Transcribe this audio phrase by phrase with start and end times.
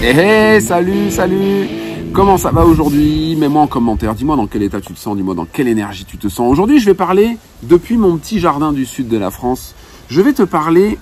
[0.00, 1.66] Hey, hey, salut, salut
[2.12, 3.34] Comment ça va aujourd'hui?
[3.34, 6.18] Mets-moi en commentaire, dis-moi dans quel état tu te sens, dis-moi dans quelle énergie tu
[6.18, 6.48] te sens.
[6.48, 9.74] Aujourd'hui, je vais parler depuis mon petit jardin du sud de la France.
[10.08, 10.98] Je vais te parler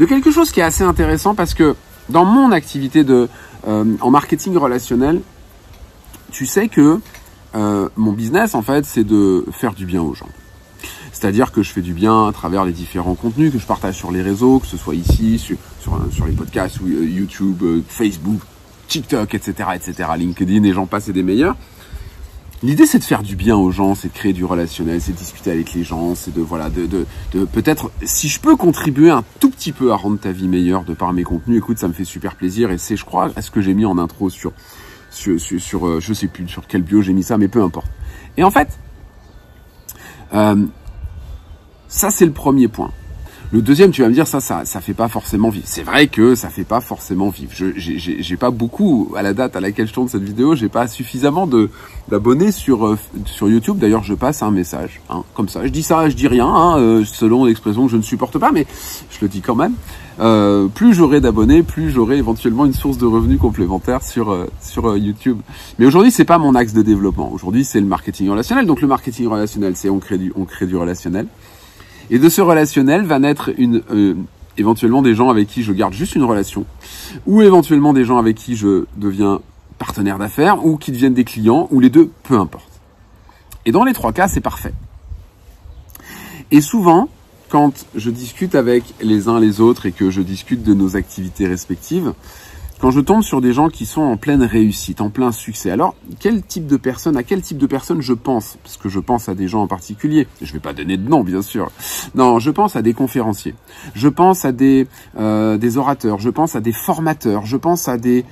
[0.00, 1.76] de quelque chose qui est assez intéressant parce que
[2.08, 3.28] dans mon activité de,
[3.68, 5.20] euh, en marketing relationnel,
[6.32, 6.98] tu sais que
[7.54, 10.28] euh, mon business, en fait, c'est de faire du bien aux gens.
[11.12, 14.12] C'est-à-dire que je fais du bien à travers les différents contenus que je partage sur
[14.12, 18.40] les réseaux, que ce soit ici, sur, sur, les podcasts, euh, YouTube, euh, Facebook,
[18.88, 21.56] TikTok, etc., etc., LinkedIn, et j'en passe et des meilleurs.
[22.62, 25.16] L'idée, c'est de faire du bien aux gens, c'est de créer du relationnel, c'est de
[25.16, 29.08] discuter avec les gens, c'est de voilà, de, de, de peut-être, si je peux contribuer
[29.08, 31.88] un tout petit peu à rendre ta vie meilleure de par mes contenus, écoute, ça
[31.88, 34.28] me fait super plaisir et c'est, je crois, à ce que j'ai mis en intro
[34.28, 34.52] sur,
[35.10, 37.62] sur, sur, sur euh, je sais plus sur quel bio j'ai mis ça, mais peu
[37.62, 37.90] importe.
[38.36, 38.68] Et en fait,
[40.34, 40.66] euh,
[41.90, 42.92] ça, c'est le premier point.
[43.52, 45.66] Le deuxième, tu vas me dire, ça, ça, ça fait pas forcément vivre.
[45.66, 47.50] C'est vrai que ça fait pas forcément vivre.
[47.52, 50.86] Je, j'ai pas beaucoup, à la date à laquelle je tourne cette vidéo, j'ai pas
[50.86, 51.68] suffisamment de,
[52.08, 53.78] d'abonnés sur, euh, sur YouTube.
[53.78, 55.64] D'ailleurs, je passe un message, hein, comme ça.
[55.64, 58.52] Je dis ça, je dis rien, hein, euh, selon l'expression que je ne supporte pas,
[58.52, 58.66] mais
[59.10, 59.74] je le dis quand même.
[60.20, 64.96] Euh, plus j'aurai d'abonnés, plus j'aurai éventuellement une source de revenus complémentaire sur euh, sur
[64.96, 65.38] YouTube.
[65.80, 67.32] Mais aujourd'hui, c'est pas mon axe de développement.
[67.32, 68.66] Aujourd'hui, c'est le marketing relationnel.
[68.66, 71.26] Donc le marketing relationnel, c'est on crée du on crée du relationnel.
[72.10, 74.14] Et de ce relationnel va naître une, euh,
[74.58, 76.66] éventuellement des gens avec qui je garde juste une relation,
[77.26, 79.40] ou éventuellement des gens avec qui je deviens
[79.78, 82.80] partenaire d'affaires, ou qui deviennent des clients, ou les deux, peu importe.
[83.64, 84.74] Et dans les trois cas, c'est parfait.
[86.50, 87.08] Et souvent,
[87.48, 91.46] quand je discute avec les uns les autres et que je discute de nos activités
[91.46, 92.12] respectives,
[92.80, 95.94] quand je tombe sur des gens qui sont en pleine réussite, en plein succès, alors
[96.18, 98.56] quel type de personne, à quel type de personne je pense?
[98.62, 100.26] Parce que je pense à des gens en particulier.
[100.40, 101.70] Je vais pas donner de nom, bien sûr.
[102.14, 103.54] Non, je pense à des conférenciers.
[103.94, 104.86] Je pense à des
[105.18, 106.18] euh, des orateurs.
[106.18, 107.44] Je pense à des formateurs.
[107.44, 108.24] Je pense à des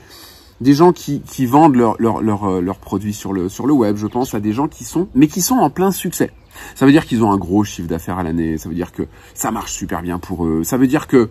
[0.62, 3.74] des gens qui, qui vendent leurs leur, leur, euh, leurs produits sur le, sur le
[3.74, 3.96] web.
[3.96, 6.30] Je pense à des gens qui sont, mais qui sont en plein succès.
[6.74, 8.56] Ça veut dire qu'ils ont un gros chiffre d'affaires à l'année.
[8.56, 9.02] Ça veut dire que
[9.34, 10.64] ça marche super bien pour eux.
[10.64, 11.28] Ça veut dire que,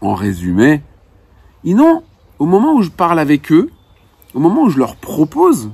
[0.00, 0.80] en résumé,
[1.64, 2.02] ils n'ont
[2.42, 3.70] au moment où je parle avec eux,
[4.34, 5.70] au moment où je leur propose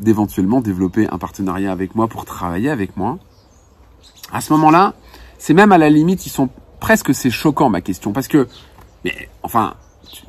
[0.00, 3.18] d'éventuellement développer un partenariat avec moi pour travailler avec moi,
[4.32, 4.94] à ce moment-là,
[5.38, 6.48] c'est même à la limite, ils sont
[6.78, 8.46] presque, c'est choquant ma question, parce que,
[9.04, 9.74] mais enfin,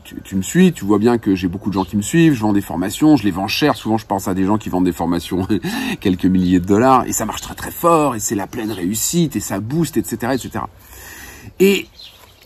[0.03, 2.41] tu, me suis, tu vois bien que j'ai beaucoup de gens qui me suivent, je
[2.41, 4.85] vends des formations, je les vends cher, souvent je pense à des gens qui vendent
[4.85, 5.47] des formations
[6.02, 9.35] quelques milliers de dollars, et ça marche très très fort, et c'est la pleine réussite,
[9.35, 10.66] et ça booste, etc., etc.
[11.59, 11.85] Et,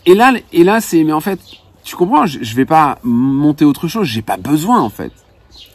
[0.04, 1.40] et là, et là, c'est, mais en fait,
[1.88, 5.10] tu comprends je, je vais pas monter autre chose, j'ai pas besoin en fait.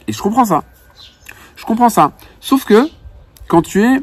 [0.06, 0.62] Et je comprends ça.
[1.56, 2.12] Je comprends ça.
[2.40, 2.88] Sauf que
[3.48, 4.00] quand tu es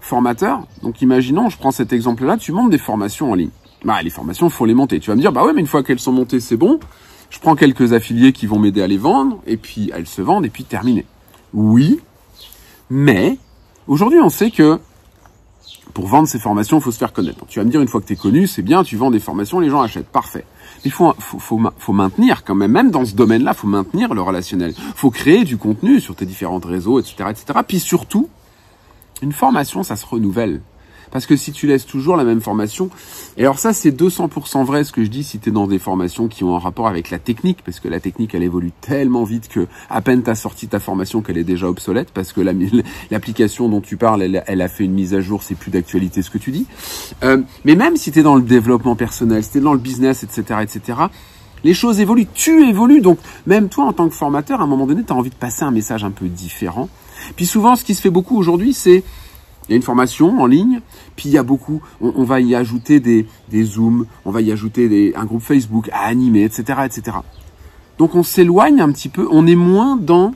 [0.00, 3.50] formateur, donc imaginons, je prends cet exemple-là, tu montes des formations en ligne.
[3.84, 4.98] Bah les formations, faut les monter.
[4.98, 6.80] Tu vas me dire bah ouais, mais une fois qu'elles sont montées, c'est bon.
[7.30, 10.44] Je prends quelques affiliés qui vont m'aider à les vendre et puis elles se vendent
[10.44, 11.06] et puis terminé.
[11.54, 12.00] Oui,
[12.90, 13.38] mais
[13.86, 14.80] aujourd'hui, on sait que
[15.94, 17.44] pour vendre ces formations, il faut se faire connaître.
[17.46, 19.20] tu vas me dire, une fois que tu es connu, c'est bien, tu vends des
[19.20, 20.06] formations, les gens achètent.
[20.06, 20.44] Parfait.
[20.76, 24.14] Mais il faut, faut, faut, faut, maintenir quand même, même dans ce domaine-là, faut maintenir
[24.14, 24.74] le relationnel.
[24.96, 27.58] faut créer du contenu sur tes différents réseaux, etc., etc.
[27.66, 28.28] Puis surtout,
[29.22, 30.62] une formation, ça se renouvelle.
[31.12, 32.90] Parce que si tu laisses toujours la même formation,
[33.36, 35.78] et alors ça c'est 200% vrai ce que je dis si tu es dans des
[35.78, 39.24] formations qui ont un rapport avec la technique, parce que la technique elle évolue tellement
[39.24, 42.40] vite que à peine t'as sorti ta formation qu'elle est déjà obsolète, parce que
[43.10, 46.30] l'application dont tu parles, elle, a fait une mise à jour, c'est plus d'actualité ce
[46.30, 46.66] que tu dis.
[47.22, 49.78] Euh, mais même si tu es dans le développement personnel, si tu es dans le
[49.78, 50.98] business, etc., etc.,
[51.64, 54.86] les choses évoluent, tu évolues, donc même toi en tant que formateur, à un moment
[54.86, 56.88] donné, tu as envie de passer un message un peu différent.
[57.36, 59.04] Puis souvent, ce qui se fait beaucoup aujourd'hui, c'est
[59.72, 60.80] il y a une formation en ligne,
[61.16, 64.52] puis il y a beaucoup, on, va y ajouter des, des zooms, on va y
[64.52, 67.16] ajouter des, un groupe Facebook à animer, etc., etc.
[67.96, 70.34] Donc on s'éloigne un petit peu, on est moins dans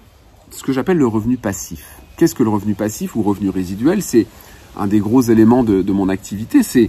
[0.50, 2.00] ce que j'appelle le revenu passif.
[2.16, 4.00] Qu'est-ce que le revenu passif ou revenu résiduel?
[4.00, 4.26] C'est
[4.74, 6.88] un des gros éléments de, de mon activité, c'est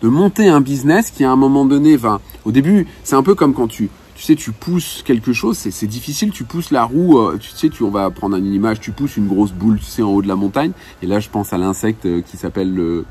[0.00, 2.22] de monter un business qui à un moment donné va...
[2.46, 3.90] Au début, c'est un peu comme quand tu,
[4.20, 7.70] tu sais, tu pousses quelque chose, c'est difficile, tu pousses la roue, euh, tu sais,
[7.70, 10.20] tu, on va prendre une image, tu pousses une grosse boule, tu sais, en haut
[10.20, 13.06] de la montagne, et là, je pense à l'insecte euh, qui s'appelle le,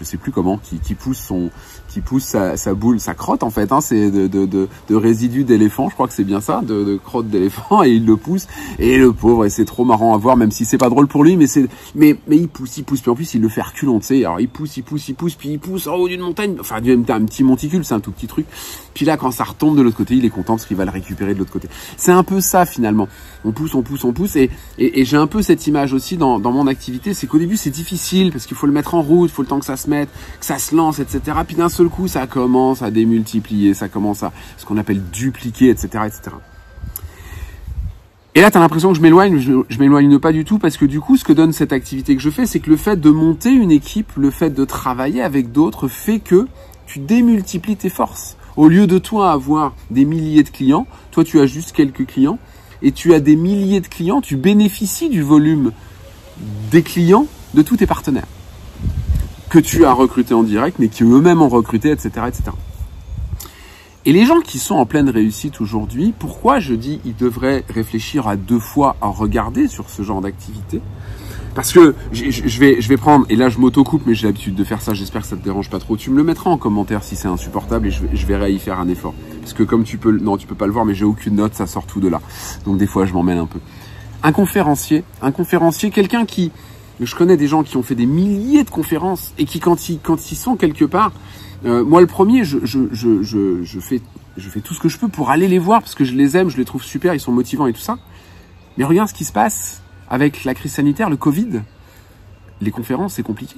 [0.00, 1.50] je sais plus comment, qui, pousse son,
[1.88, 5.94] qui pousse sa, sa, boule, sa crotte en fait, hein, c'est de, résidus d'éléphant, je
[5.94, 8.46] crois que c'est bien ça, de, de crotte d'éléphant, et il le pousse,
[8.78, 11.22] et le pauvre, et c'est trop marrant à voir, même si c'est pas drôle pour
[11.22, 13.60] lui, mais c'est, mais, mais il pousse, il pousse, puis en plus il le fait
[13.60, 16.08] reculant, tu sais, alors il pousse, il pousse, il pousse, puis il pousse en haut
[16.08, 18.46] d'une montagne, enfin un petit monticule, c'est un tout petit truc,
[18.94, 20.90] puis là quand ça retombe de l'autre côté, il est content parce qu'il va le
[20.90, 21.68] récupérer de l'autre côté.
[21.98, 23.06] C'est un peu ça finalement,
[23.44, 26.52] on pousse, on pousse, on pousse, et, j'ai un peu cette image aussi dans, dans
[26.52, 29.42] mon activité, c'est qu'au début c'est difficile, parce qu'il faut le mettre en route, faut
[29.42, 31.38] le temps que ça se que ça se lance, etc.
[31.46, 35.70] Puis d'un seul coup, ça commence à démultiplier, ça commence à ce qu'on appelle dupliquer,
[35.70, 36.36] etc., etc.
[38.36, 40.76] Et là, tu as l'impression que je m'éloigne, je, je m'éloigne pas du tout parce
[40.76, 43.00] que du coup, ce que donne cette activité que je fais, c'est que le fait
[43.00, 46.46] de monter une équipe, le fait de travailler avec d'autres fait que
[46.86, 48.36] tu démultiplies tes forces.
[48.56, 52.38] Au lieu de toi avoir des milliers de clients, toi tu as juste quelques clients
[52.82, 55.72] et tu as des milliers de clients, tu bénéficies du volume
[56.70, 58.26] des clients de tous tes partenaires
[59.50, 62.52] que tu as recrutés en direct, mais qui eux-mêmes ont recruté, etc., etc.
[64.06, 68.28] Et les gens qui sont en pleine réussite aujourd'hui, pourquoi je dis ils devraient réfléchir
[68.28, 70.80] à deux fois à regarder sur ce genre d'activité?
[71.54, 74.64] Parce que je vais, je vais prendre, et là je m'auto-coupe, mais j'ai l'habitude de
[74.64, 75.96] faire ça, j'espère que ça te dérange pas trop.
[75.96, 78.88] Tu me le mettras en commentaire si c'est insupportable et je, verrai y faire un
[78.88, 79.14] effort.
[79.40, 81.54] Parce que comme tu peux, non tu peux pas le voir, mais j'ai aucune note,
[81.54, 82.20] ça sort tout de là.
[82.64, 83.58] Donc des fois je m'en mêle un peu.
[84.22, 86.52] Un conférencier, un conférencier, quelqu'un qui,
[87.06, 89.98] je connais des gens qui ont fait des milliers de conférences et qui quand ils,
[89.98, 91.12] quand ils sont quelque part,
[91.64, 94.00] euh, moi, le premier, je, je, je, je, fais,
[94.36, 96.36] je fais tout ce que je peux pour aller les voir parce que je les
[96.36, 97.98] aime, je les trouve super, ils sont motivants et tout ça.
[98.76, 101.62] Mais regarde ce qui se passe avec la crise sanitaire, le Covid.
[102.60, 103.56] Les conférences, c'est compliqué.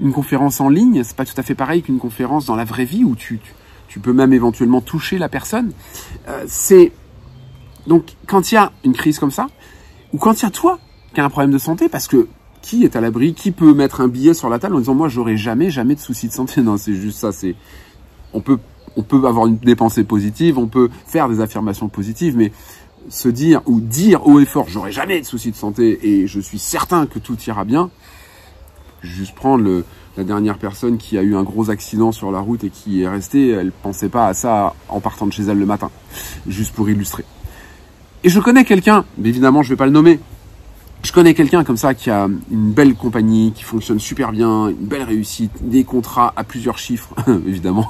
[0.00, 2.84] Une conférence en ligne, c'est pas tout à fait pareil qu'une conférence dans la vraie
[2.84, 3.40] vie où tu,
[3.88, 5.72] tu, peux même éventuellement toucher la personne.
[6.28, 6.92] Euh, c'est
[7.86, 9.48] donc quand il y a une crise comme ça,
[10.12, 10.78] ou quand il y a toi
[11.14, 12.28] qui as un problème de santé, parce que
[12.62, 15.08] qui est à l'abri Qui peut mettre un billet sur la table en disant moi
[15.08, 17.32] j'aurai jamais jamais de soucis de santé Non, c'est juste ça.
[17.32, 17.54] C'est
[18.32, 18.58] on peut
[18.96, 22.52] on peut avoir une, des pensées positives, on peut faire des affirmations positives, mais
[23.08, 26.40] se dire ou dire haut et fort j'aurai jamais de soucis de santé et je
[26.40, 27.90] suis certain que tout ira bien.
[29.02, 29.82] Juste prendre
[30.16, 33.08] la dernière personne qui a eu un gros accident sur la route et qui est
[33.08, 35.90] restée, elle pensait pas à ça en partant de chez elle le matin,
[36.46, 37.24] juste pour illustrer.
[38.22, 40.20] Et je connais quelqu'un, mais évidemment je vais pas le nommer,
[41.02, 44.86] je connais quelqu'un comme ça qui a une belle compagnie, qui fonctionne super bien, une
[44.86, 47.14] belle réussite, des contrats à plusieurs chiffres,
[47.46, 47.88] évidemment,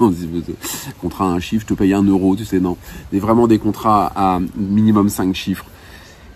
[1.01, 2.77] contrat à un chiffre, te paye un euro, tu sais, non,
[3.13, 5.67] mais vraiment des contrats à minimum cinq chiffres,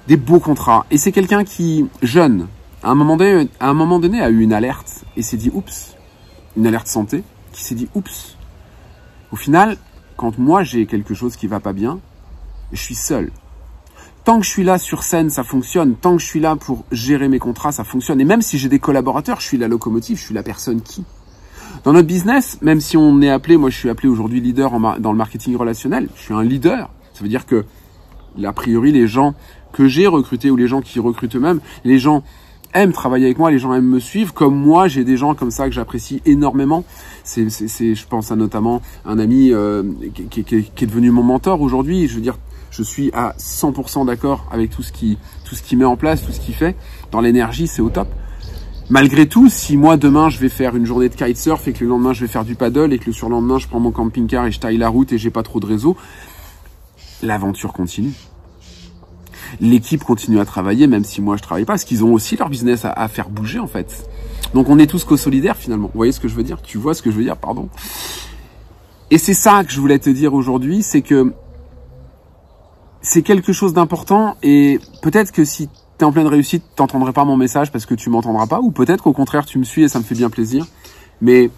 [0.07, 0.85] des beaux contrats.
[0.91, 2.47] Et c'est quelqu'un qui, jeune,
[2.83, 5.51] à un moment donné, à un moment donné, a eu une alerte et s'est dit,
[5.53, 5.97] oups,
[6.59, 8.37] une alerte santé, qui s'est dit, oups.
[9.33, 9.79] Au final,
[10.17, 12.01] quand moi j'ai quelque chose qui va pas bien,
[12.73, 13.31] je suis seul
[14.27, 15.95] tant que je suis là sur scène, ça fonctionne.
[15.95, 18.21] Tant que je suis là pour gérer mes contrats, ça fonctionne.
[18.21, 21.05] Et même si j'ai des collaborateurs, je suis la locomotive, je suis la personne qui.
[21.85, 25.13] Dans notre business, même si on est appelé, moi je suis appelé aujourd'hui leader dans
[25.13, 26.91] le marketing relationnel, je suis un leader.
[27.15, 27.65] Ça veut dire que,
[28.45, 29.35] a priori, les gens
[29.73, 32.25] que j'ai recrutés ou les gens qui recrutent eux-mêmes, les gens
[32.75, 34.35] aiment travailler avec moi, les gens aiment me suivre.
[34.35, 36.85] Comme moi, j'ai des gens comme ça que j'apprécie énormément.
[37.23, 39.85] C'est, je pense à notamment un ami euh,
[40.31, 42.09] qui, qui, qui, est devenu mon mentor aujourd'hui.
[42.09, 42.39] Je veux dire,
[42.71, 46.25] je suis à 100% d'accord avec tout ce qui tout ce qui met en place,
[46.25, 46.77] tout ce qu'il fait.
[47.13, 48.09] Dans l'énergie, c'est au top.
[48.89, 51.91] Malgré tout, si moi demain je vais faire une journée de kitesurf et que le
[51.91, 54.53] lendemain je vais faire du paddle et que le surlendemain je prends mon camping-car et
[54.53, 55.97] je taille la route et j'ai pas trop de réseau,
[57.23, 58.13] l'aventure continue.
[59.61, 62.49] L'équipe continue à travailler même si moi je travaille pas, parce qu'ils ont aussi leur
[62.49, 64.09] business à, à faire bouger en fait.
[64.55, 65.89] Donc on est tous co-solidaires finalement.
[65.89, 66.63] Vous voyez ce que je veux dire?
[66.63, 67.37] Tu vois ce que je veux dire?
[67.37, 67.69] Pardon.
[69.11, 71.33] Et c'est ça que je voulais te dire aujourd'hui, c'est que
[73.03, 77.25] c'est quelque chose d'important et peut-être que si tu es en pleine réussite, t'entendrais pas
[77.25, 79.89] mon message parce que tu m'entendras pas ou peut-être qu'au contraire tu me suis et
[79.89, 80.67] ça me fait bien plaisir.
[81.21, 81.51] Mais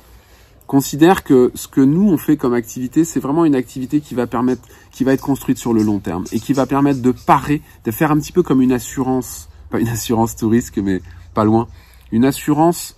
[0.67, 4.27] considère que ce que nous on fait comme activité, c'est vraiment une activité qui va
[4.27, 7.63] permettre qui va être construite sur le long terme et qui va permettre de parer,
[7.85, 11.01] de faire un petit peu comme une assurance, pas une assurance tout risque mais
[11.35, 11.69] pas loin,
[12.13, 12.97] une assurance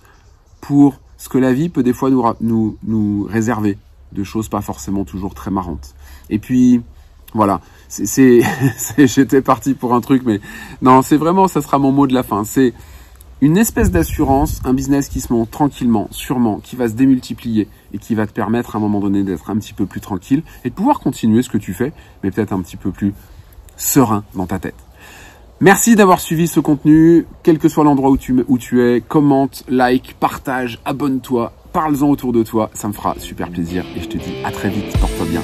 [0.59, 3.77] pour ce que la vie peut des fois nous nous nous réserver
[4.11, 5.95] de choses pas forcément toujours très marrantes.
[6.29, 6.81] Et puis
[7.33, 8.41] voilà, c'est,
[8.97, 10.39] j'étais parti pour un truc, mais
[10.81, 12.43] non, c'est vraiment, ça sera mon mot de la fin.
[12.43, 12.73] C'est
[13.41, 17.97] une espèce d'assurance, un business qui se monte tranquillement, sûrement, qui va se démultiplier et
[17.97, 20.69] qui va te permettre à un moment donné d'être un petit peu plus tranquille et
[20.69, 21.91] de pouvoir continuer ce que tu fais,
[22.23, 23.13] mais peut-être un petit peu plus
[23.77, 24.75] serein dans ta tête.
[25.59, 29.63] Merci d'avoir suivi ce contenu, quel que soit l'endroit où tu, où tu es, commente,
[29.67, 34.17] like, partage, abonne-toi, parle-en autour de toi, ça me fera super plaisir et je te
[34.17, 35.41] dis à très vite, porte-toi bien.